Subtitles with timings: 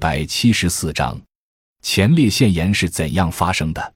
[0.00, 1.20] 百七十四章，
[1.82, 3.94] 前列腺炎是怎样发生的？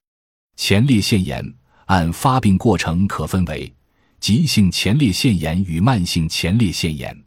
[0.55, 1.43] 前列腺炎
[1.85, 3.73] 按发病过程可分为
[4.19, 7.19] 急性前列腺炎与慢性前列腺炎。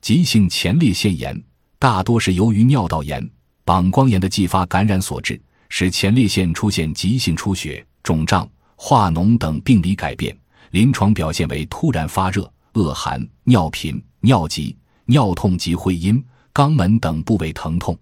[0.00, 1.38] 急性前列腺炎
[1.78, 3.30] 大多是由于尿道炎、
[3.62, 5.38] 膀胱炎的继发感染所致，
[5.68, 10.34] 使前列腺出现急性出血、肿胀、化脓等病理改变，
[10.70, 16.24] 临床表现为突然发热、恶寒、尿频、尿急、尿痛及会阴。
[16.54, 17.98] 肛门等部位疼痛，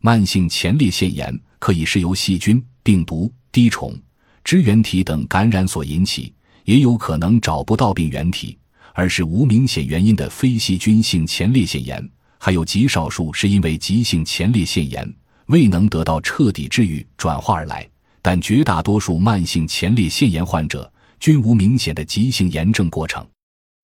[0.00, 3.98] 慢性前列腺炎可以是由细菌、病毒、滴虫、
[4.44, 6.32] 支原体等感染所引起，
[6.64, 8.56] 也有可能找不到病原体，
[8.92, 12.08] 而是无明显原因的非细菌性前列腺炎。
[12.38, 15.12] 还有极少数是因为急性前列腺炎
[15.46, 17.88] 未能得到彻底治愈转化而来，
[18.22, 23.26] 但绝大多数慢性前列腺炎患者均无明显的急性炎症过程。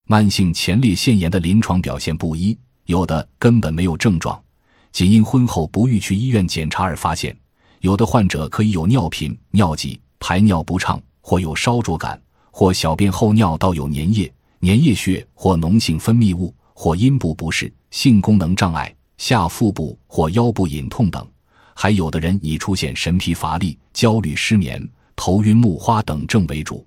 [0.07, 2.57] 慢性前列腺炎的临床表现不一。
[2.85, 4.41] 有的根本没有症状，
[4.93, 7.33] 仅因婚后不欲去医院检查而发现；
[7.81, 21.27] 有的患者可以有尿频、尿急、排尿不畅，或有烧灼感，或小便后尿道有粘液、粘液血或脓性分泌物，或阴部不适、性功能障碍、下腹部或腰部隐痛等。
[21.73, 26.85] 还有的人以出现神疲乏力、焦虑、失眠、头晕目花等症为主。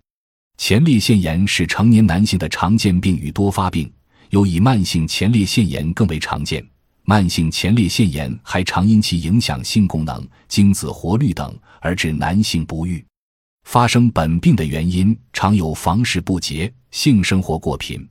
[0.58, 3.92] 前列腺炎是成年男性的常见病与多发病。
[4.30, 6.64] 尤以慢性前列腺炎更为常见，
[7.08, 13.02] 慢性前列腺炎还常因其影响性功能、精子活率等而致男性不育。
[13.62, 18.04] 发生本病的原因常有房事不洁、性生活过频，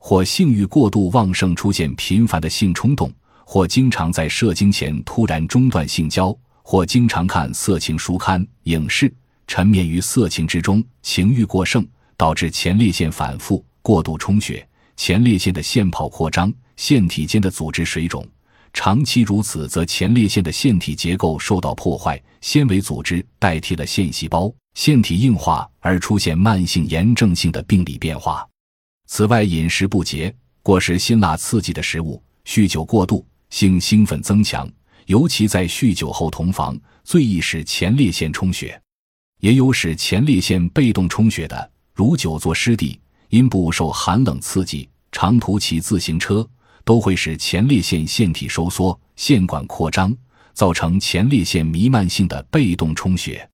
[0.00, 3.08] 或性欲过度旺盛，出现频繁的性冲动，
[3.44, 9.14] 或经常在射精前突然中断性交，或经常看色情书刊、影视，
[9.46, 14.66] 沉湎于色情之中，情欲过剩，导致前列腺反复过度充血。
[14.96, 18.26] 前列腺的腺泡扩张，腺体间的组织水肿，
[18.72, 28.46] 长期如此，则前列腺的腺体结构受到破坏，纤维组织代替了腺细胞，腺体硬化而出现慢性炎症性的病理变化。
[29.06, 34.68] 此外，饮食不节、过食辛辣刺激的食物、酗酒过度、性兴奋增强，
[35.06, 38.80] 尤其在酗酒后同房，最易使前列腺充血。
[39.40, 42.98] 也有使前列腺被动充血的，如久坐湿地。
[43.30, 46.48] 阴部受寒冷刺激，长途骑自行车
[46.84, 50.14] 都会使前列腺腺体收缩、腺管扩张，
[50.52, 53.48] 造成前列腺弥漫性的被动充血。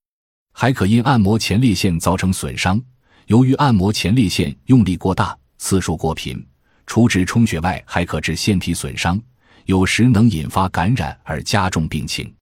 [0.52, 2.80] 还可因按摩前列腺造成损伤。
[3.26, 6.44] 由于按摩前列腺用力过大、次数过频，
[6.86, 9.20] 除致充血外，还可致腺体损伤，
[9.66, 12.32] 有时能引发感染而加重病情。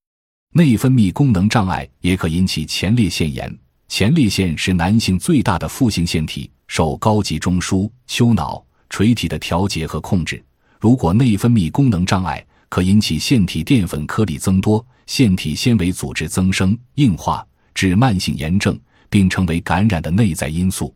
[0.54, 3.54] 内分泌功能障碍也可引起前列腺炎。
[3.88, 6.50] 前列腺是男性最大的腹性腺体。
[6.68, 10.44] 受高级中枢、丘脑、垂体的调节和控制。
[10.78, 18.78] 如果内分泌功能障碍，可引起腺体淀粉颗粒增多、腺体纤维组织增生、硬化，致慢性炎症，
[19.10, 20.94] 并成为感染的内在因素。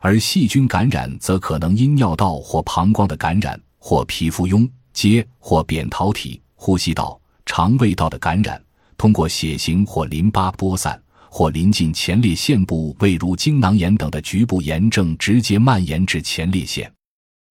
[0.00, 8.62] 而细菌感染则可能因尿道或膀胱的感染，或皮肤痈疖或扁桃体、呼吸道、肠胃道的感染，
[8.98, 11.00] 通过血型或淋巴播散。
[11.36, 16.88] 或临近前列腺部位，如精囊炎等的局部炎症，直接蔓延至前列腺，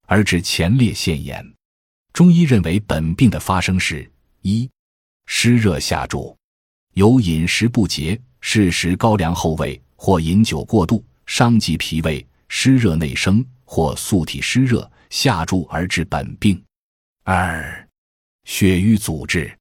[0.08, 1.53] 而致前列腺炎。
[2.14, 4.08] 中医认为，本病的发生是：
[4.44, 4.70] 一、
[5.26, 6.38] 湿热下注，
[6.94, 16.56] 有饮食不节、适时高粱后味，或饮酒过度，伤及脾胃，湿热内生，或素体湿热下注而致本病；
[17.24, 17.90] 二、
[18.44, 19.52] 血瘀阻滞，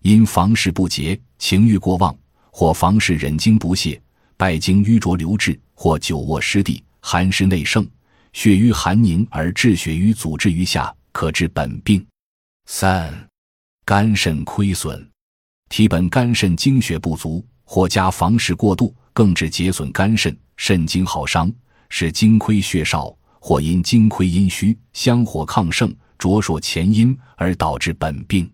[0.00, 2.16] 因房事不节、情欲过旺。
[2.52, 4.02] 或房事忍精不泄，
[4.36, 7.88] 败精瘀浊流滞；或久卧湿地，寒湿内盛，
[8.32, 12.02] 血瘀寒凝而致血瘀阻滞于下，可治本病。
[12.64, 13.28] 三、
[13.84, 15.06] 肝肾亏损，
[15.68, 21.52] 体本肝肾精血不足，或加房事过度，更致结损肝肾，肾精耗伤，
[21.90, 28.50] 使精亏血少；或因精亏阴虚，香火亢盛，灼烁前阴而导致本病。